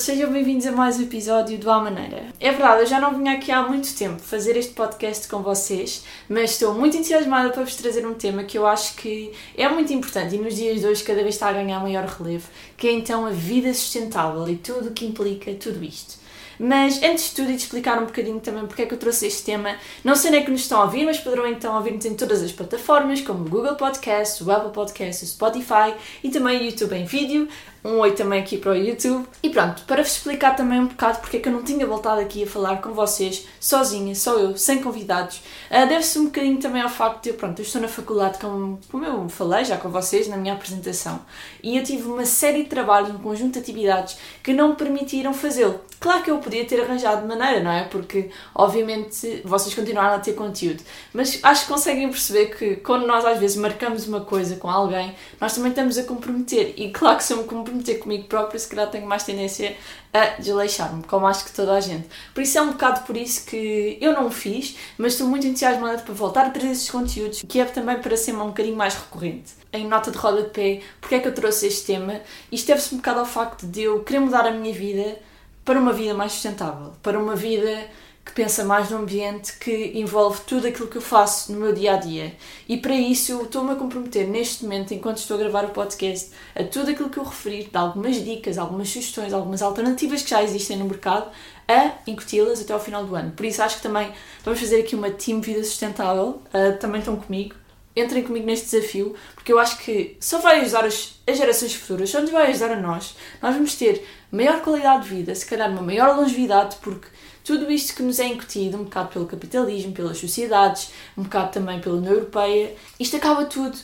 [0.00, 2.24] todos, sejam bem-vindos a mais um episódio do A Maneira.
[2.40, 6.04] É verdade, eu já não vinha aqui há muito tempo fazer este podcast com vocês,
[6.28, 9.92] mas estou muito entusiasmada para vos trazer um tema que eu acho que é muito
[9.92, 12.92] importante e nos dias de hoje cada vez está a ganhar maior relevo, que é
[12.92, 16.18] então a vida sustentável e tudo o que implica tudo isto.
[16.62, 19.26] Mas antes de tudo, e de explicar um bocadinho também porque é que eu trouxe
[19.26, 22.04] este tema, não sei nem é que nos estão a ouvir, mas poderão então ouvir-nos
[22.04, 26.60] em todas as plataformas, como o Google Podcast, o Apple Podcast, o Spotify e também
[26.60, 27.48] o YouTube em vídeo.
[27.82, 29.26] Um oi também aqui para o YouTube.
[29.42, 32.20] E pronto, para vos explicar também um bocado porque é que eu não tinha voltado
[32.20, 35.38] aqui a falar com vocês sozinha, só eu, sem convidados,
[35.70, 38.78] uh, deve-se um bocadinho também ao facto de eu, pronto, eu estou na faculdade, como,
[38.90, 41.20] como eu falei já com vocês na minha apresentação,
[41.62, 45.32] e eu tive uma série de trabalhos, um conjunto de atividades que não me permitiram
[45.32, 45.80] fazê-lo.
[45.98, 47.84] Claro que eu podia ter arranjado de maneira, não é?
[47.84, 50.82] Porque, obviamente, vocês continuaram a ter conteúdo.
[51.12, 55.14] Mas acho que conseguem perceber que quando nós às vezes marcamos uma coisa com alguém,
[55.38, 56.72] nós também estamos a comprometer.
[56.78, 59.76] E claro que se eu me comprometer comigo próprio, se calhar tenho mais tendência
[60.12, 62.08] a desleixar-me, como acho que toda a gente.
[62.34, 65.46] Por isso é um bocado por isso que eu não o fiz, mas estou muito
[65.46, 68.94] entusiasmada para voltar a trazer esses conteúdos, que é também para ser um bocadinho mais
[68.94, 69.52] recorrente.
[69.72, 72.20] Em nota de rodapé, porque é que eu trouxe este tema?
[72.50, 75.18] Isto deve-se um bocado ao facto de eu querer mudar a minha vida
[75.64, 77.86] para uma vida mais sustentável, para uma vida
[78.24, 81.94] que pensa mais no ambiente, que envolve tudo aquilo que eu faço no meu dia
[81.94, 82.34] a dia.
[82.68, 86.30] E para isso eu estou-me a comprometer neste momento, enquanto estou a gravar o podcast,
[86.54, 90.42] a tudo aquilo que eu referi, de algumas dicas, algumas sugestões, algumas alternativas que já
[90.42, 91.30] existem no mercado,
[91.66, 93.30] a incuti-las até ao final do ano.
[93.32, 94.12] Por isso acho que também
[94.44, 97.54] vamos fazer aqui uma Team Vida Sustentável, uh, também estão comigo.
[97.96, 102.08] Entrem comigo neste desafio, porque eu acho que só vai ajudar as, as gerações futuras,
[102.08, 103.16] só nos vai ajudar a nós.
[103.42, 107.08] Nós vamos ter maior qualidade de vida, se calhar uma maior longevidade, porque
[107.50, 111.80] tudo isto que nos é incutido, um bocado pelo capitalismo, pelas sociedades, um bocado também
[111.80, 113.76] pela União Europeia, isto acaba tudo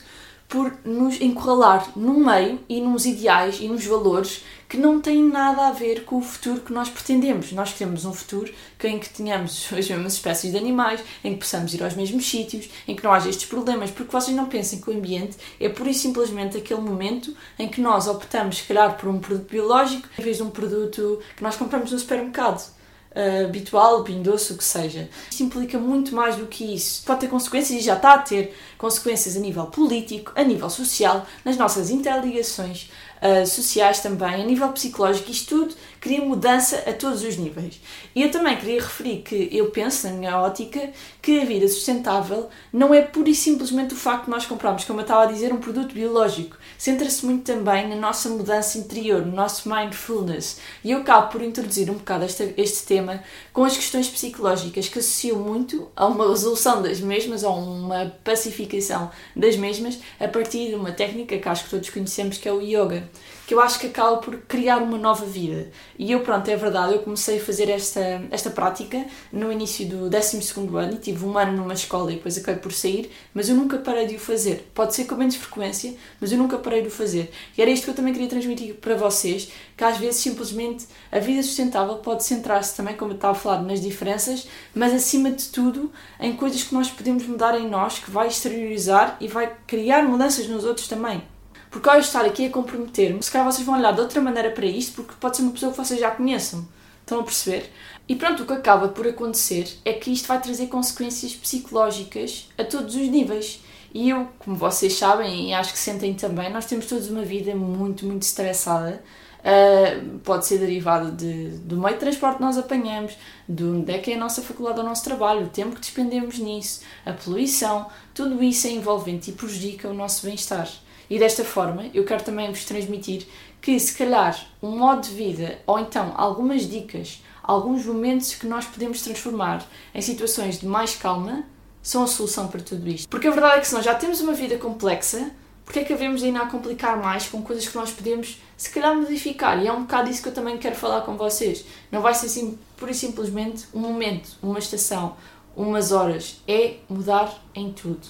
[0.48, 5.66] por nos encurralar num meio e nos ideais e nos valores que não têm nada
[5.66, 7.50] a ver com o futuro que nós pretendemos.
[7.50, 8.54] Nós queremos um futuro
[8.84, 12.68] em que tenhamos as mesmas espécies de animais, em que possamos ir aos mesmos sítios,
[12.86, 15.90] em que não haja estes problemas, porque vocês não pensem que o ambiente é pura
[15.90, 20.22] e simplesmente aquele momento em que nós optamos, se calhar, por um produto biológico em
[20.22, 22.75] vez de um produto que nós compramos no supermercado
[23.16, 25.08] uh, habitual, pinho doce, o que seja.
[25.30, 27.02] Isto implica muito mais do que isso.
[27.04, 31.26] Pode ter consequências e já está a ter consequências a nível político, a nível social,
[31.44, 32.90] nas nossas interligações
[33.22, 35.30] uh, sociais também, a nível psicológico.
[35.30, 37.80] Isto tudo cria mudança a todos os níveis.
[38.14, 40.90] E eu também queria referir que eu penso, na minha ótica,
[41.20, 45.00] que a vida sustentável não é pura e simplesmente o facto de nós comprarmos, como
[45.00, 46.56] eu estava a dizer, um produto biológico.
[46.78, 50.60] Centra-se muito também na nossa mudança interior, no nosso mindfulness.
[50.84, 53.22] E eu acabo por introduzir um bocado este, este tema
[53.52, 59.10] com as questões psicológicas que associo muito a uma resolução das mesmas, ou uma pacificação
[59.34, 62.60] das mesmas, a partir de uma técnica que acho que todos conhecemos, que é o
[62.60, 63.08] yoga
[63.46, 65.70] que eu acho que acaba por criar uma nova vida.
[65.96, 70.10] E eu, pronto, é verdade, eu comecei a fazer esta, esta prática no início do
[70.10, 70.42] 12
[70.76, 73.78] ano e tive um ano numa escola e depois acabei por sair, mas eu nunca
[73.78, 74.68] parei de o fazer.
[74.74, 77.30] Pode ser com menos frequência, mas eu nunca parei de o fazer.
[77.56, 81.20] E era isto que eu também queria transmitir para vocês, que às vezes simplesmente a
[81.20, 85.46] vida sustentável pode centrar-se também, como eu estava a falar, nas diferenças, mas acima de
[85.46, 90.02] tudo em coisas que nós podemos mudar em nós, que vai exteriorizar e vai criar
[90.02, 91.22] mudanças nos outros também.
[91.70, 94.50] Porque ao eu estar aqui a comprometer-me, se calhar vocês vão olhar de outra maneira
[94.50, 96.66] para isto, porque pode ser uma pessoa que vocês já conheçam.
[97.00, 97.70] Estão a perceber?
[98.08, 102.64] E pronto, o que acaba por acontecer é que isto vai trazer consequências psicológicas a
[102.64, 103.62] todos os níveis.
[103.94, 107.54] E eu, como vocês sabem, e acho que sentem também, nós temos todos uma vida
[107.54, 109.02] muito, muito estressada.
[109.40, 113.16] Uh, pode ser derivado de, do meio de transporte que nós apanhamos,
[113.48, 116.40] de onde é que é a nossa faculdade o nosso trabalho, o tempo que despendemos
[116.40, 120.68] nisso, a poluição, tudo isso é envolvente e prejudica o nosso bem-estar.
[121.08, 123.26] E desta forma, eu quero também vos transmitir
[123.60, 128.64] que, se calhar, um modo de vida ou então algumas dicas, alguns momentos que nós
[128.64, 129.64] podemos transformar
[129.94, 131.44] em situações de mais calma
[131.82, 133.08] são a solução para tudo isto.
[133.08, 135.30] Porque a verdade é que se nós já temos uma vida complexa,
[135.64, 138.70] porque é que havemos de ainda a complicar mais com coisas que nós podemos, se
[138.70, 139.60] calhar, modificar?
[139.62, 141.64] E é um bocado isso que eu também quero falar com vocês.
[141.90, 145.16] Não vai ser assim, pura e simplesmente um momento, uma estação,
[145.56, 146.40] umas horas.
[146.46, 148.06] É mudar em tudo.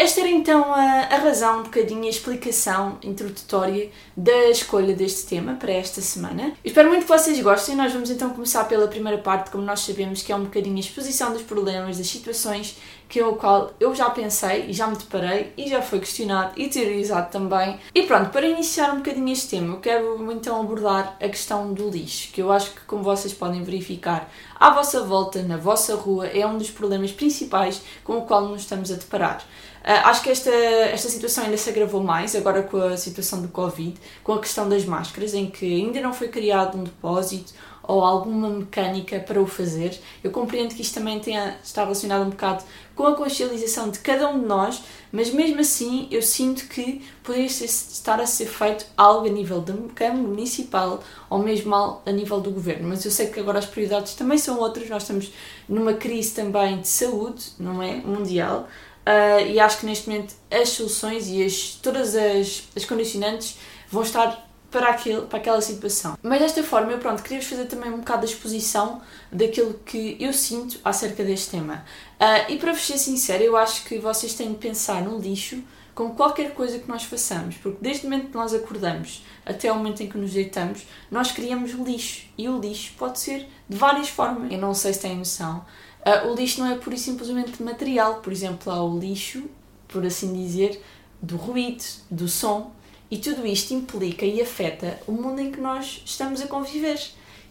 [0.00, 0.80] Esta era então a,
[1.10, 6.54] a razão, um bocadinho a explicação introdutória da escolha deste tema para esta semana.
[6.64, 7.76] Espero muito que vocês gostem.
[7.76, 10.80] Nós vamos então começar pela primeira parte, como nós sabemos, que é um bocadinho a
[10.80, 12.78] exposição dos problemas, das situações
[13.10, 16.68] que o qual eu já pensei e já me deparei e já foi questionado e
[16.68, 17.78] teorizado também.
[17.92, 21.90] E pronto, para iniciar um bocadinho este tema, eu quero então abordar a questão do
[21.90, 26.28] lixo, que eu acho que, como vocês podem verificar, à vossa volta, na vossa rua,
[26.28, 29.42] é um dos problemas principais com o qual nos estamos a deparar.
[29.80, 33.48] Uh, acho que esta, esta situação ainda se agravou mais agora com a situação do
[33.48, 37.54] Covid, com a questão das máscaras, em que ainda não foi criado um depósito
[37.90, 40.00] ou alguma mecânica para o fazer.
[40.22, 42.62] Eu compreendo que isto também tenha, está relacionado um bocado
[42.94, 47.46] com a consciencialização de cada um de nós, mas mesmo assim eu sinto que poderia
[47.46, 52.50] estar a ser feito algo a nível da Câmara Municipal ou mesmo a nível do
[52.52, 52.88] Governo.
[52.88, 55.32] Mas eu sei que agora as prioridades também são outras, nós estamos
[55.68, 57.96] numa crise também de saúde, não é?
[57.96, 58.68] Mundial.
[59.00, 63.58] Uh, e acho que neste momento as soluções e as, todas as, as condicionantes
[63.90, 66.16] vão estar para, aquele, para aquela situação.
[66.22, 70.32] Mas desta forma, eu pronto, queria-vos fazer também um bocado da exposição daquilo que eu
[70.32, 71.84] sinto acerca deste tema.
[72.20, 75.62] Uh, e para vos ser sincero, eu acho que vocês têm de pensar no lixo
[75.94, 79.74] com qualquer coisa que nós façamos, porque desde o momento que nós acordamos até o
[79.74, 82.26] momento em que nos deitamos, nós criamos lixo.
[82.38, 84.50] E o lixo pode ser de várias formas.
[84.50, 85.64] Eu não sei se têm noção.
[86.00, 88.16] Uh, o lixo não é pura e simplesmente material.
[88.16, 89.44] Por exemplo, há o lixo,
[89.88, 90.80] por assim dizer,
[91.20, 92.72] do ruído, do som.
[93.10, 97.00] E tudo isto implica e afeta o mundo em que nós estamos a conviver.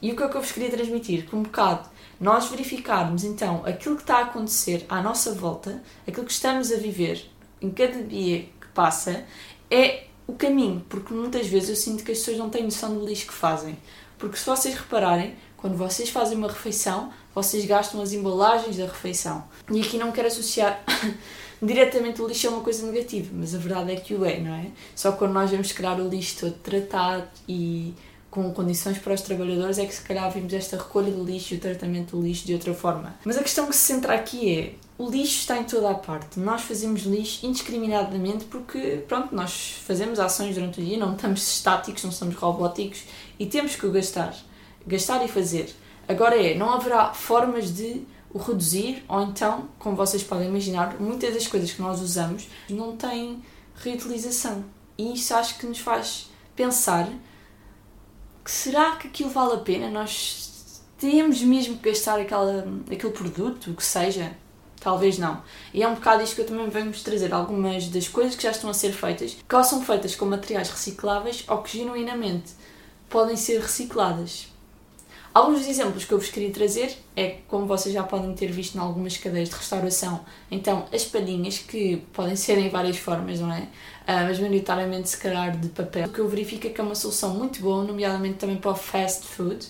[0.01, 1.27] E o que é que eu vos queria transmitir?
[1.27, 1.89] Que um bocado
[2.19, 6.77] nós verificarmos então aquilo que está a acontecer à nossa volta, aquilo que estamos a
[6.77, 7.29] viver
[7.61, 9.25] em cada dia que passa,
[9.69, 13.05] é o caminho, porque muitas vezes eu sinto que as pessoas não têm noção do
[13.05, 13.77] lixo que fazem.
[14.17, 19.43] Porque se vocês repararem, quando vocês fazem uma refeição, vocês gastam as embalagens da refeição.
[19.71, 20.83] E aqui não quero associar
[21.61, 24.53] diretamente o lixo é uma coisa negativa, mas a verdade é que o é, não
[24.53, 24.67] é?
[24.95, 27.93] Só quando nós vemos, se calhar, o lixo todo tratado e
[28.29, 31.57] com condições para os trabalhadores é que se calhar vimos esta recolha do lixo e
[31.57, 33.15] o tratamento do lixo de outra forma.
[33.25, 36.39] Mas a questão que se centra aqui é o lixo está em toda a parte.
[36.39, 42.03] Nós fazemos lixo indiscriminadamente porque, pronto, nós fazemos ações durante o dia, não estamos estáticos,
[42.03, 43.03] não somos robóticos
[43.39, 44.35] e temos que o gastar.
[44.85, 45.73] Gastar e fazer.
[46.07, 48.01] Agora é, não haverá formas de
[48.33, 52.95] o reduzir, ou então, como vocês podem imaginar, muitas das coisas que nós usamos não
[52.95, 53.43] têm
[53.75, 54.63] reutilização.
[54.97, 57.09] E isso acho que nos faz pensar
[58.43, 59.89] que será que aquilo vale a pena?
[59.89, 64.35] Nós temos mesmo que gastar aquela, aquele produto, o que seja?
[64.79, 65.41] Talvez não.
[65.73, 67.33] E é um bocado isto que eu também venho-vos trazer.
[67.33, 70.69] Algumas das coisas que já estão a ser feitas, que ou são feitas com materiais
[70.69, 72.53] recicláveis ou que genuinamente
[73.09, 74.47] podem ser recicladas.
[75.33, 78.75] Alguns dos exemplos que eu vos queria trazer é, como vocês já podem ter visto
[78.75, 83.53] em algumas cadeias de restauração, então as palhinhas que podem ser em várias formas, não
[83.53, 83.61] é?
[83.61, 86.07] Uh, mas maioritariamente se calhar de papel.
[86.07, 88.75] O que eu verifico é que é uma solução muito boa, nomeadamente também para o
[88.75, 89.67] fast food.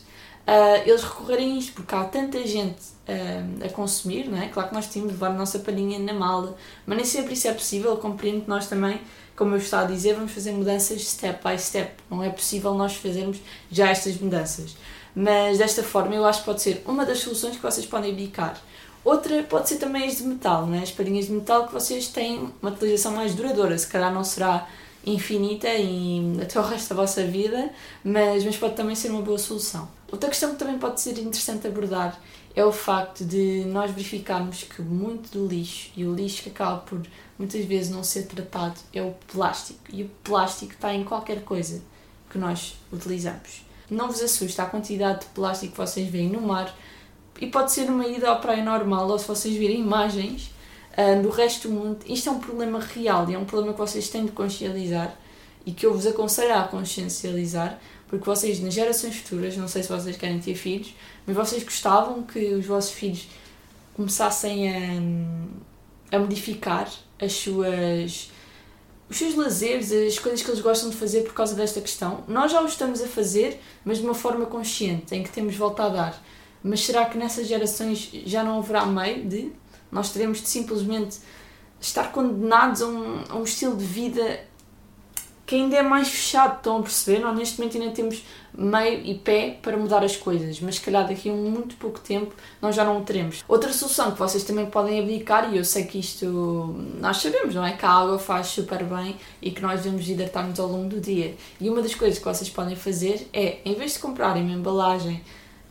[0.48, 4.48] Uh, eles recorrerem a isto porque há tanta gente uh, a consumir, não é?
[4.48, 7.48] Claro que nós temos de levar a nossa palhinha na mala, mas nem sempre isso
[7.50, 7.92] é possível.
[7.92, 9.00] Eu compreendo que nós também
[9.40, 11.94] como eu estava a dizer, vamos fazer mudanças step by step.
[12.12, 13.38] Não é possível nós fazermos
[13.72, 14.76] já estas mudanças.
[15.16, 18.62] Mas desta forma eu acho que pode ser uma das soluções que vocês podem aplicar.
[19.04, 20.82] Outra pode ser também as de metal, né?
[20.84, 24.68] as palhinhas de metal que vocês têm uma utilização mais duradoura, se calhar não será
[25.06, 27.70] infinita e até o resto da vossa vida,
[28.04, 29.88] mas, mas pode também ser uma boa solução.
[30.12, 32.20] Outra questão que também pode ser interessante abordar
[32.56, 36.80] é o facto de nós verificarmos que muito do lixo, e o lixo que acaba
[36.80, 37.02] por
[37.38, 39.80] muitas vezes não ser tratado, é o plástico.
[39.92, 41.82] E o plástico está em qualquer coisa
[42.30, 43.69] que nós utilizamos.
[43.90, 46.76] Não vos assusta a quantidade de plástico que vocês veem no mar
[47.40, 50.52] e pode ser uma ida à praia normal ou se vocês virem imagens
[50.98, 52.00] uh, do resto do mundo.
[52.08, 55.16] Isto é um problema real e é um problema que vocês têm de consciencializar
[55.66, 59.90] e que eu vos aconselho a consciencializar porque vocês, nas gerações futuras, não sei se
[59.90, 60.96] vocês querem ter filhos,
[61.28, 63.28] mas vocês gostavam que os vossos filhos
[63.94, 64.68] começassem
[66.12, 68.32] a, a modificar as suas
[69.10, 72.24] os seus lazeres, as coisas que eles gostam de fazer por causa desta questão.
[72.28, 75.84] Nós já o estamos a fazer, mas de uma forma consciente, em que temos volta
[75.84, 76.24] a dar.
[76.64, 79.52] Mas será que nessas gerações já não haverá meio de?
[79.92, 81.18] Nós teremos de simplesmente
[81.82, 84.42] estar condenados a um, a um estilo de vida
[85.50, 87.22] que ainda é mais fechado, estão a perceber?
[87.22, 88.24] Nós neste momento ainda temos
[88.56, 92.36] meio e pé para mudar as coisas, mas se calhar daqui a muito pouco tempo
[92.62, 93.44] nós já não o teremos.
[93.48, 96.28] Outra solução que vocês também podem abdicar, e eu sei que isto
[97.00, 97.72] nós sabemos, não é?
[97.72, 101.36] Que a água faz super bem e que nós devemos hidratar-nos ao longo do dia.
[101.60, 105.20] E uma das coisas que vocês podem fazer é, em vez de comprarem uma embalagem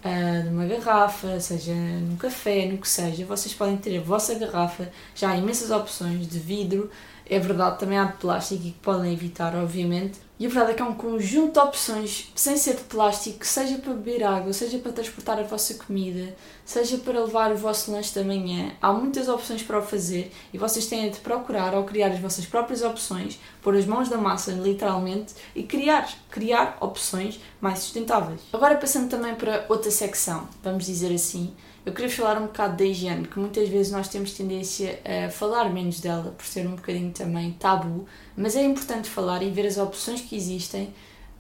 [0.05, 4.35] uh, de uma garrafa, seja no café, no que seja, vocês podem ter a vossa
[4.35, 6.91] garrafa, já há imensas opções de vidro,
[7.29, 10.28] é verdade, também há de plástico e que podem evitar, obviamente.
[10.41, 13.77] E a verdade é que há um conjunto de opções, sem ser de plástico, seja
[13.79, 18.15] para beber água, seja para transportar a vossa comida, seja para levar o vosso lanche
[18.15, 18.71] da manhã.
[18.81, 22.47] Há muitas opções para o fazer e vocês têm de procurar ou criar as vossas
[22.47, 28.41] próprias opções, pôr as mãos na massa, literalmente, e criar, criar opções mais sustentáveis.
[28.53, 31.53] Agora passando também para outra secção, vamos dizer assim,
[31.89, 35.73] eu queria falar um bocado da higiene, que muitas vezes nós temos tendência a falar
[35.73, 39.79] menos dela, por ser um bocadinho também tabu, mas é importante falar e ver as
[39.79, 40.85] opções que existem,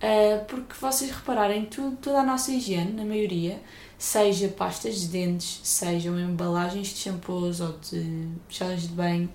[0.02, 3.60] uh, porque vocês repararem, tudo, toda a nossa higiene, na maioria,
[3.98, 9.28] seja pastas de dentes, sejam embalagens de shampoos ou de geles de banho,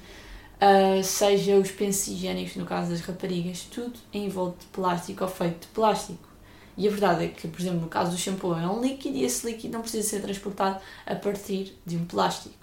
[0.62, 5.62] uh, seja os pensos higiênicos, no caso das raparigas, tudo envolto de plástico ou feito
[5.62, 6.34] de plástico.
[6.76, 9.24] E a verdade é que, por exemplo, no caso do shampoo é um líquido e
[9.24, 12.56] esse líquido não precisa ser transportado a partir de um plástico.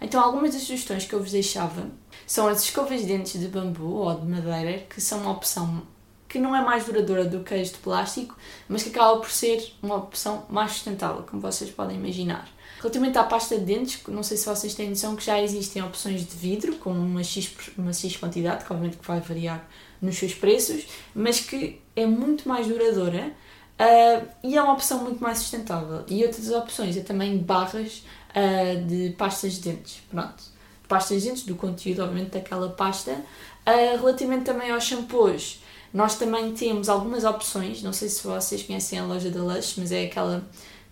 [0.00, 1.90] Então, algumas das sugestões que eu vos deixava
[2.26, 5.82] são as escovas de dentes de bambu ou de madeira, que são uma opção
[6.28, 8.36] que não é mais duradoura do que as de plástico,
[8.68, 12.48] mas que acaba por ser uma opção mais sustentável, como vocês podem imaginar.
[12.78, 16.26] Relativamente à pasta de dentes, não sei se vocês têm noção que já existem opções
[16.26, 19.66] de vidro com uma X, uma X quantidade, que obviamente vai variar
[20.00, 23.32] nos seus preços, mas que é muito mais duradoura
[23.80, 26.04] uh, e é uma opção muito mais sustentável.
[26.08, 30.02] E outras opções é também barras uh, de pastas de dentes.
[30.10, 30.44] Pronto.
[30.86, 33.12] Pastas de dentes, do conteúdo, obviamente, daquela pasta.
[33.12, 35.60] Uh, relativamente também aos shampoos,
[35.92, 39.92] nós também temos algumas opções, não sei se vocês conhecem a loja da Lush, mas
[39.92, 40.46] é aquela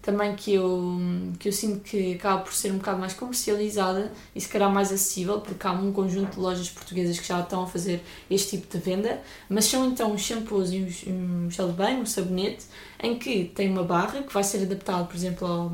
[0.05, 0.99] também que eu,
[1.39, 4.93] que eu sinto que acaba por ser um bocado mais comercializada e se calhar mais
[4.93, 8.71] acessível, porque há um conjunto de lojas portuguesas que já estão a fazer este tipo
[8.71, 12.67] de venda, mas são então os shampoos e um gel de banho, um sabonete,
[13.03, 15.73] em que tem uma barra que vai ser adaptado, por exemplo, ao,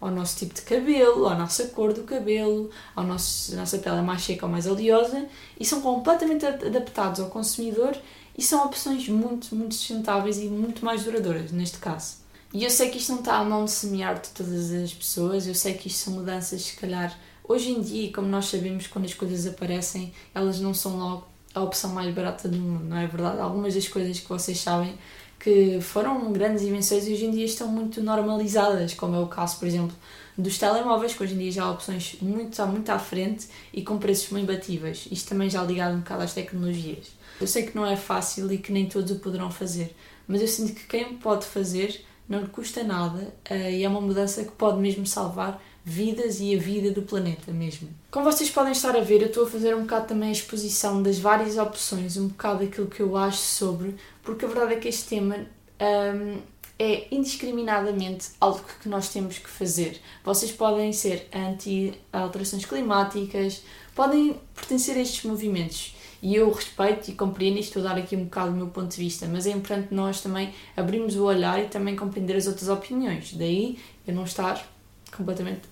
[0.00, 4.22] ao nosso tipo de cabelo, à nossa cor do cabelo, à nosso, nossa pele mais
[4.22, 5.24] seca ou mais oleosa,
[5.58, 7.96] e são completamente adaptados ao consumidor
[8.38, 12.18] e são opções muito, muito sustentáveis e muito mais duradouras, neste caso.
[12.54, 15.48] E eu sei que isto não está à mão de semear de todas as pessoas,
[15.48, 19.06] eu sei que isto são mudanças, se calhar, hoje em dia, como nós sabemos, quando
[19.06, 23.08] as coisas aparecem, elas não são logo a opção mais barata do mundo, não é
[23.08, 23.40] verdade?
[23.40, 24.96] Algumas das coisas que vocês sabem
[25.38, 29.58] que foram grandes invenções e hoje em dia estão muito normalizadas, como é o caso,
[29.58, 29.96] por exemplo,
[30.36, 33.98] dos telemóveis, que hoje em dia já há opções muito, muito à frente e com
[33.98, 35.08] preços muito imbatíveis.
[35.10, 37.08] Isto também já ligado um bocado às tecnologias.
[37.40, 39.94] Eu sei que não é fácil e que nem todos o poderão fazer,
[40.26, 44.00] mas eu sinto que quem pode fazer não lhe custa nada uh, e é uma
[44.00, 47.88] mudança que pode mesmo salvar vidas e a vida do planeta mesmo.
[48.10, 51.02] Como vocês podem estar a ver, eu estou a fazer um bocado também a exposição
[51.02, 54.88] das várias opções, um bocado aquilo que eu acho sobre, porque a verdade é que
[54.88, 55.46] este tema
[55.80, 56.38] um,
[56.78, 60.00] é indiscriminadamente algo que nós temos que fazer.
[60.22, 63.62] Vocês podem ser anti-alterações climáticas,
[63.94, 68.14] podem pertencer a estes movimentos e eu respeito e compreendo e estou a dar aqui
[68.14, 71.58] um bocado do meu ponto de vista, mas é importante nós também abrirmos o olhar
[71.62, 73.32] e também compreender as outras opiniões.
[73.32, 74.77] Daí eu não estar
[75.14, 75.62] completamente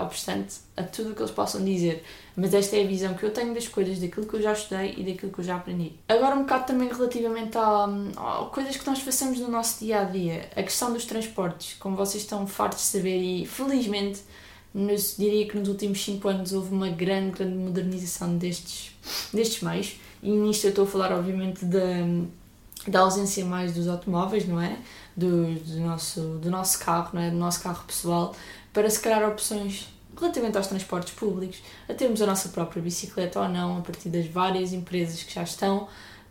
[0.00, 2.04] obstante a tudo o que eles possam dizer.
[2.36, 4.94] Mas esta é a visão que eu tenho das coisas, daquilo que eu já estudei
[4.96, 5.92] e daquilo que eu já aprendi.
[6.08, 10.04] Agora, um bocado também relativamente a, a coisas que nós façamos no nosso dia a
[10.04, 10.48] dia.
[10.56, 14.22] A questão dos transportes, como vocês estão fartos de saber, e felizmente
[14.72, 18.90] nos, diria que nos últimos 5 anos houve uma grande, grande modernização destes,
[19.32, 21.78] destes meios, e nisto eu estou a falar, obviamente, da,
[22.88, 24.78] da ausência mais dos automóveis, não é?
[25.16, 27.30] Do, do, nosso, do nosso carro, não é?
[27.30, 28.34] Do nosso carro pessoal,
[28.74, 29.88] para se criar opções
[30.18, 34.26] relativamente aos transportes públicos, a termos a nossa própria bicicleta ou não, a partir das
[34.26, 35.88] várias empresas que já estão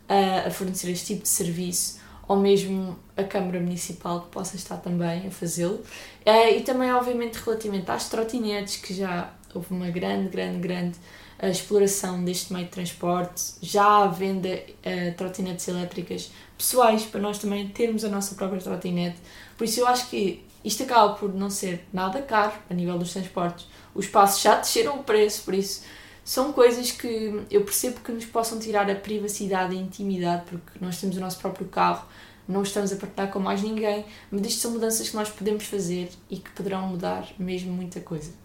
[0.08, 4.76] a, a fornecer este tipo de serviço ou mesmo a Câmara Municipal que possa estar
[4.76, 5.82] também a fazê-lo.
[6.26, 10.98] Uh, e também, obviamente, relativamente às trotinetes, que já houve uma grande, grande, grande
[11.42, 17.38] uh, exploração deste meio de transporte, já há venda uh, trotinetes elétricas pessoais para nós
[17.38, 19.18] também termos a nossa própria trotinete.
[19.58, 23.12] Por isso, eu acho que isto acaba por não ser nada caro a nível dos
[23.12, 23.66] transportes.
[23.94, 25.84] Os passos já desceram o preço, por isso
[26.24, 30.78] são coisas que eu percebo que nos possam tirar a privacidade e a intimidade, porque
[30.80, 32.06] nós temos o nosso próprio carro,
[32.48, 36.10] não estamos a partilhar com mais ninguém, mas isto são mudanças que nós podemos fazer
[36.30, 38.43] e que poderão mudar mesmo muita coisa.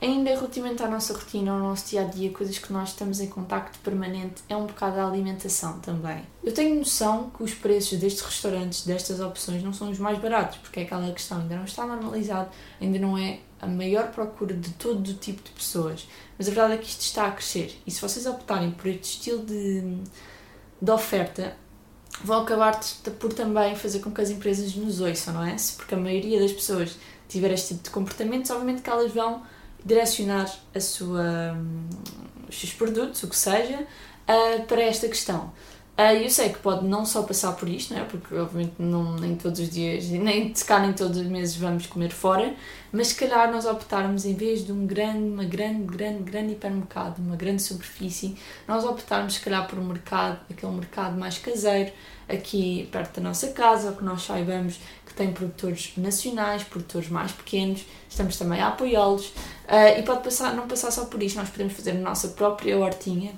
[0.00, 3.28] Ainda relativamente à nossa rotina, ao nosso dia a dia, coisas que nós estamos em
[3.28, 6.22] contacto permanente, é um bocado a alimentação também.
[6.44, 10.58] Eu tenho noção que os preços destes restaurantes, destas opções, não são os mais baratos,
[10.58, 14.70] porque é aquela questão, ainda não está normalizado, ainda não é a maior procura de
[14.74, 16.06] todo o tipo de pessoas.
[16.36, 17.80] Mas a verdade é que isto está a crescer.
[17.86, 19.96] E se vocês optarem por este estilo de,
[20.80, 21.56] de oferta,
[22.22, 22.78] vão acabar
[23.18, 25.56] por também fazer com que as empresas nos ouçam, não é?
[25.76, 26.96] Porque a maioria das pessoas
[27.28, 29.42] tiver este tipo de comportamentos, obviamente que elas vão
[29.84, 31.56] direcionar a sua,
[32.48, 35.52] os seus produtos, o que seja, uh, para esta questão.
[35.98, 38.04] Uh, eu sei que pode não só passar por isto, não é?
[38.04, 41.86] porque obviamente não, nem todos os dias, nem se cá nem todos os meses vamos
[41.86, 42.54] comer fora,
[42.92, 47.22] mas se calhar nós optarmos, em vez de um grande, uma grande, grande, grande hipermercado,
[47.22, 48.36] uma grande superfície,
[48.68, 51.90] nós optarmos se calhar por um mercado, aquele mercado mais caseiro,
[52.28, 57.86] aqui perto da nossa casa, que nós saibamos que tem produtores nacionais, produtores mais pequenos,
[58.06, 61.72] estamos também a apoiá-los, uh, e pode passar, não passar só por isto, nós podemos
[61.72, 63.32] fazer a nossa própria hortinha,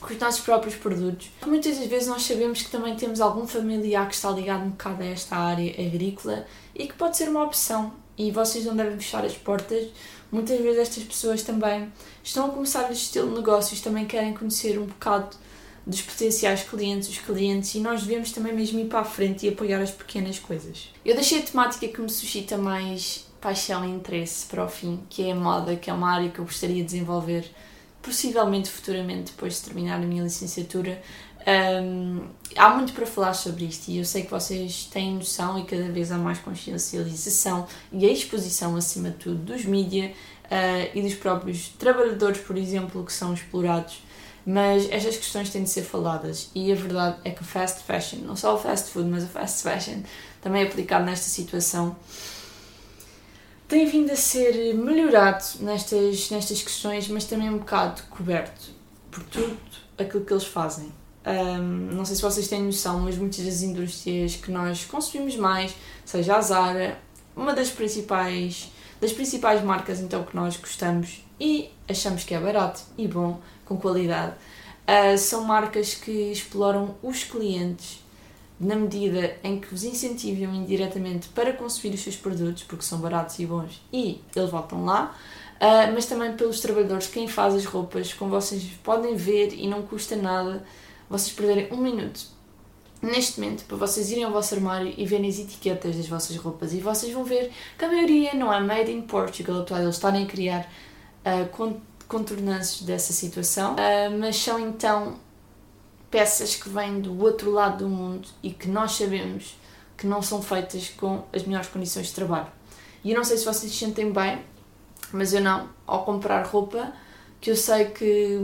[0.00, 1.30] com os nossos próprios produtos.
[1.46, 5.02] Muitas das vezes nós sabemos que também temos algum familiar que está ligado um bocado
[5.02, 9.24] a esta área agrícola e que pode ser uma opção e vocês não devem fechar
[9.24, 9.88] as portas.
[10.30, 11.90] Muitas vezes estas pessoas também
[12.22, 15.36] estão a começar este estilo de negócios, também querem conhecer um bocado
[15.86, 19.48] dos potenciais clientes, os clientes, e nós devemos também mesmo ir para a frente e
[19.48, 20.90] apoiar as pequenas coisas.
[21.02, 25.26] Eu deixei a temática que me suscita mais paixão e interesse para o fim, que
[25.26, 27.50] é a moda, que é uma área que eu gostaria de desenvolver
[28.02, 31.00] possivelmente futuramente, depois de terminar a minha licenciatura.
[31.46, 35.64] Um, há muito para falar sobre isto e eu sei que vocês têm noção e
[35.64, 40.12] cada vez há mais consciencialização e a exposição, acima de tudo, dos mídia
[40.44, 44.02] uh, e dos próprios trabalhadores, por exemplo, que são explorados.
[44.44, 48.34] Mas estas questões têm de ser faladas e a verdade é que fast fashion, não
[48.34, 50.02] só o fast food, mas o fast fashion,
[50.40, 51.96] também é aplicado nesta situação
[53.68, 58.70] tem vindo a ser melhorado nestas, nestas questões, mas também um bocado coberto
[59.10, 59.58] por tudo
[59.98, 60.90] aquilo que eles fazem.
[61.26, 65.74] Um, não sei se vocês têm noção, mas muitas das indústrias que nós consumimos mais,
[66.02, 66.98] seja a Zara,
[67.36, 72.80] uma das principais, das principais marcas então que nós gostamos e achamos que é barato
[72.96, 78.02] e bom, com qualidade, uh, são marcas que exploram os clientes
[78.60, 83.38] na medida em que vos incentivam indiretamente para consumir os seus produtos, porque são baratos
[83.38, 85.14] e bons, e eles voltam lá,
[85.56, 89.82] uh, mas também pelos trabalhadores, quem faz as roupas, como vocês podem ver e não
[89.82, 90.64] custa nada
[91.08, 92.20] vocês perderem um minuto
[93.00, 96.72] neste momento para vocês irem ao vosso armário e verem as etiquetas das vossas roupas.
[96.72, 99.94] E vocês vão ver que a maioria não é made in Portugal, apesar de eles
[99.94, 100.70] estarem a criar
[101.24, 105.16] uh, contornanços dessa situação, uh, mas são então
[106.10, 109.56] peças que vêm do outro lado do mundo e que nós sabemos
[109.96, 112.46] que não são feitas com as melhores condições de trabalho.
[113.04, 114.40] E eu não sei se vocês se sentem bem,
[115.12, 116.92] mas eu não, ao comprar roupa
[117.40, 118.38] que eu sei que,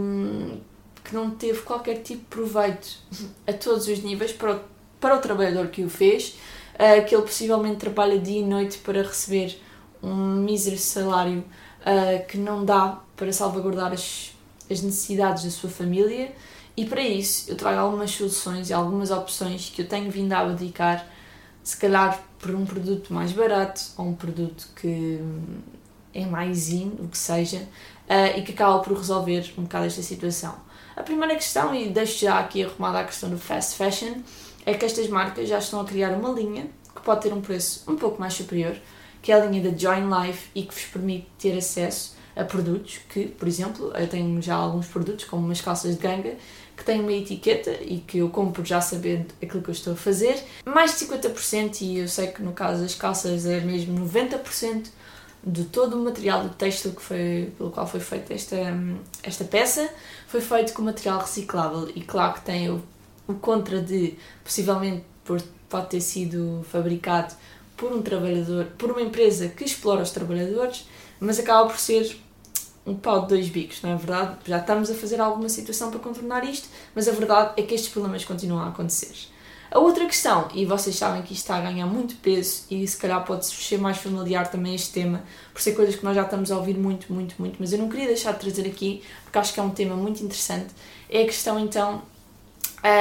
[1.05, 2.99] que não teve qualquer tipo de proveito
[3.47, 4.61] a todos os níveis para o,
[5.01, 6.37] para o trabalhador que o fez,
[6.75, 9.61] uh, que ele possivelmente trabalha dia e noite para receber
[10.03, 11.45] um mísero salário
[11.81, 14.33] uh, que não dá para salvaguardar as,
[14.71, 16.33] as necessidades da sua família
[16.77, 20.41] e para isso eu trago algumas soluções e algumas opções que eu tenho vindo a
[20.41, 21.07] abdicar,
[21.63, 25.21] se calhar por um produto mais barato ou um produto que
[26.13, 27.59] é mais in, o que seja,
[28.09, 30.55] uh, e que acaba por resolver um bocado esta situação.
[30.97, 34.23] A primeira questão, e deixo já aqui arrumada a questão do fast fashion,
[34.65, 37.83] é que estas marcas já estão a criar uma linha que pode ter um preço
[37.91, 38.77] um pouco mais superior,
[39.21, 42.99] que é a linha da Join Life e que vos permite ter acesso a produtos
[43.09, 46.37] que, por exemplo, eu tenho já alguns produtos, como umas calças de ganga,
[46.77, 49.97] que têm uma etiqueta e que eu compro já sabendo aquilo que eu estou a
[49.97, 50.43] fazer.
[50.65, 54.89] Mais de 50%, e eu sei que no caso das calças é mesmo 90%
[55.47, 58.57] de todo o material do texto que foi, pelo qual foi feita esta,
[59.23, 59.89] esta peça,
[60.27, 61.91] foi feito com material reciclável.
[61.95, 62.83] E claro que tem o,
[63.29, 67.35] o contra de possivelmente por, pode ter sido fabricado
[67.77, 70.89] por um trabalhador, por uma empresa que explora os trabalhadores,
[71.21, 72.17] mas acaba por ser
[72.87, 74.37] um pau de dois bicos, não é verdade?
[74.45, 77.91] Já estamos a fazer alguma situação para contornar isto, mas a verdade é que estes
[77.91, 79.15] problemas continuam a acontecer.
[79.71, 82.97] A outra questão, e vocês sabem que isto está a ganhar muito peso e se
[82.97, 86.53] calhar pode-se ser mais familiar também este tema, por ser coisas que nós já estamos
[86.53, 89.53] a ouvir muito, muito, muito, mas eu não queria deixar de trazer aqui, porque acho
[89.53, 90.73] que é um tema muito interessante,
[91.11, 92.03] é a questão então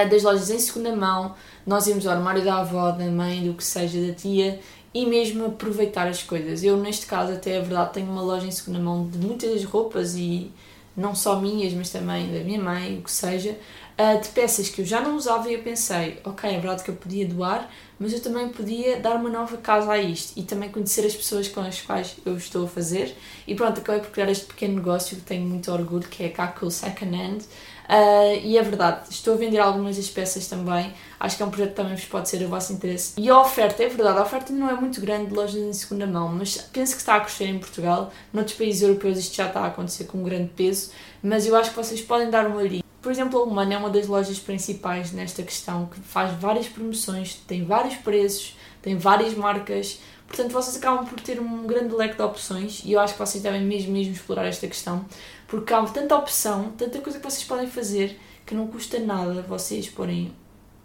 [0.10, 1.36] das lojas em segunda mão,
[1.68, 4.60] nós irmos ao armário da avó, da mãe, do que seja, da tia,
[4.94, 6.64] e mesmo aproveitar as coisas.
[6.64, 10.16] Eu, neste caso, até é verdade, tenho uma loja em segunda mão de muitas roupas
[10.16, 10.52] e
[10.96, 13.58] não só minhas, mas também da minha mãe, o que seja,
[13.98, 16.90] ah, de peças que eu já não usava e eu pensei, ok, é verdade que
[16.92, 17.70] eu podia doar,
[18.04, 21.48] mas eu também podia dar uma nova casa a isto e também conhecer as pessoas
[21.48, 23.16] com as quais eu estou a fazer.
[23.48, 26.32] E pronto, acabei por criar este pequeno negócio que tenho muito orgulho, que é a
[26.32, 27.40] Caco Second Hand.
[27.84, 30.94] Uh, e é verdade, estou a vender algumas das peças também.
[31.18, 33.14] Acho que é um projeto que também vos pode ser do vosso interesse.
[33.18, 36.06] E a oferta, é verdade, a oferta não é muito grande de lojas em segunda
[36.06, 38.12] mão, mas penso que está a crescer em Portugal.
[38.34, 41.70] Noutros países europeus isto já está a acontecer com um grande peso, mas eu acho
[41.70, 42.83] que vocês podem dar uma olhada.
[43.04, 47.36] Por exemplo, a Humana é uma das lojas principais nesta questão, que faz várias promoções,
[47.46, 50.00] tem vários preços, tem várias marcas.
[50.26, 53.44] Portanto, vocês acabam por ter um grande leque de opções e eu acho que vocês
[53.44, 55.06] devem mesmo, mesmo explorar esta questão
[55.48, 59.90] Porque há tanta opção, tanta coisa que vocês podem fazer que não custa nada vocês
[59.90, 60.34] porem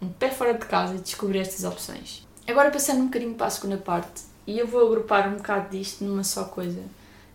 [0.01, 2.27] um pé fora de casa e descobrir estas opções.
[2.45, 6.03] Agora passando um bocadinho para a segunda parte, e eu vou agrupar um bocado disto
[6.03, 6.81] numa só coisa,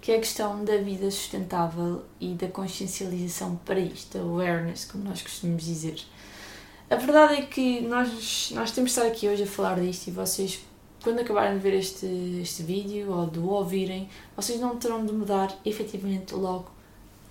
[0.05, 5.03] que é a questão da vida sustentável e da consciencialização para isto, a awareness, como
[5.03, 5.99] nós costumamos dizer.
[6.91, 10.61] A verdade é que nós, nós temos estar aqui hoje a falar disto e vocês,
[11.03, 12.05] quando acabarem de ver este,
[12.43, 16.71] este vídeo ou de o ouvirem, vocês não terão de mudar efetivamente logo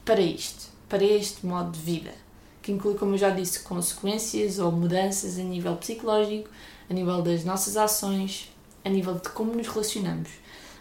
[0.03, 2.15] para isto, para este modo de vida,
[2.63, 6.49] que inclui, como eu já disse, consequências ou mudanças a nível psicológico,
[6.89, 8.51] a nível das nossas ações,
[8.83, 10.29] a nível de como nos relacionamos.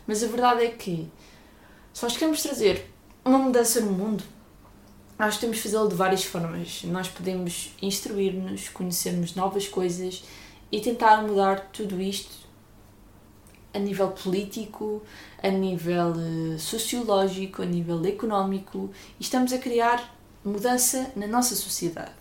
[0.06, 1.06] Mas a verdade é que
[1.92, 2.90] se nós queremos trazer
[3.24, 4.24] uma mudança no mundo,
[5.18, 6.82] nós temos de fazê-lo de várias formas.
[6.84, 10.24] Nós podemos instruir-nos, conhecermos novas coisas
[10.70, 12.42] e tentar mudar tudo isto
[13.74, 15.02] a nível político,
[15.42, 22.12] a nível eh, sociológico, a nível económico e estamos a criar mudança na nossa sociedade.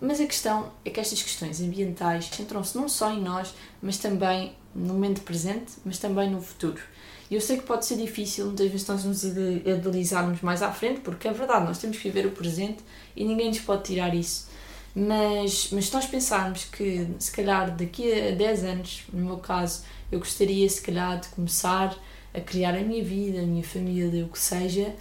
[0.00, 4.54] Mas a questão é que estas questões ambientais centram-se não só em nós, mas também
[4.74, 6.80] no momento presente, mas também no futuro.
[7.30, 11.00] E eu sei que pode ser difícil, muitas vezes nós nos idealizarmos mais à frente,
[11.00, 12.78] porque é verdade, nós temos que viver o presente
[13.14, 14.48] e ninguém nos pode tirar isso.
[14.94, 19.82] Mas, mas se nós pensarmos que, se calhar, daqui a 10 anos, no meu caso,
[20.10, 21.94] eu gostaria, se calhar, de começar
[22.34, 24.94] a criar a minha vida, a minha família, o que seja,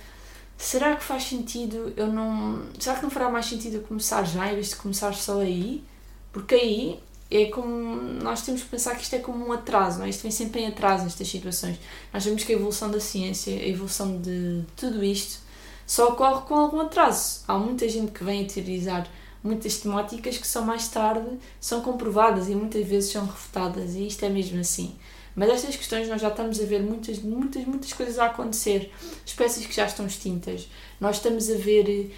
[0.58, 2.64] será que faz sentido eu não.
[2.80, 5.84] Será que não fará mais sentido eu começar já em vez de começar só aí?
[6.32, 7.78] Porque aí é como
[8.24, 10.10] nós temos que pensar que isto é como um atraso, não é?
[10.10, 11.78] Isto vem sempre em atraso nestas situações.
[12.14, 15.40] Nós sabemos que a evolução da ciência, a evolução de tudo isto,
[15.86, 17.42] só ocorre com algum atraso.
[17.48, 19.08] Há muita gente que vem a utilizar
[19.44, 24.24] muitas temáticas que só mais tarde são comprovadas e muitas vezes são refutadas, e isto
[24.24, 24.96] é mesmo assim.
[25.36, 28.92] Mas estas questões nós já estamos a ver muitas, muitas, muitas coisas a acontecer.
[29.24, 30.68] Espécies que já estão extintas.
[31.00, 32.12] Nós estamos a ver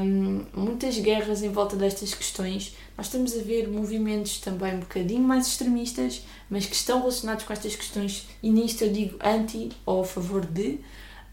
[0.00, 2.74] um, muitas guerras em volta destas questões.
[2.96, 7.52] Nós estamos a ver movimentos também um bocadinho mais extremistas, mas que estão relacionados com
[7.52, 10.78] estas questões, e nisto eu digo anti ou a favor de.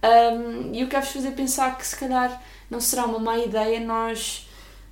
[0.03, 4.47] Um, e eu quero-vos fazer pensar que se calhar não será uma má ideia nós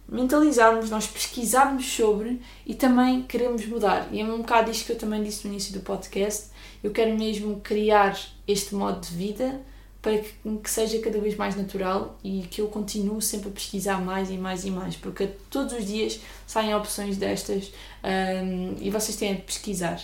[0.08, 4.08] mentalizarmos, nós pesquisarmos sobre e também queremos mudar.
[4.12, 6.50] E é um bocado isto que eu também disse no início do podcast.
[6.84, 9.62] Eu quero mesmo criar este modo de vida
[10.02, 10.34] para que,
[10.64, 14.38] que seja cada vez mais natural e que eu continue sempre a pesquisar mais e
[14.38, 17.72] mais e mais, porque todos os dias saem opções destas
[18.04, 20.00] um, e vocês têm de pesquisar.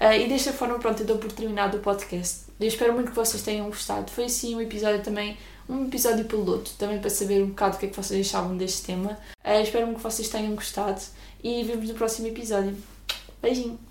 [0.00, 2.42] Uh, e desta forma, pronto, eu dou por terminado o podcast.
[2.60, 4.10] Eu espero muito que vocês tenham gostado.
[4.10, 5.36] Foi assim um episódio também
[5.68, 8.82] um episódio piloto, também para saber um bocado o que é que vocês achavam deste
[8.82, 9.18] tema.
[9.44, 11.00] Uh, espero que vocês tenham gostado
[11.42, 12.76] e vemos no próximo episódio.
[13.42, 13.87] Beijinho!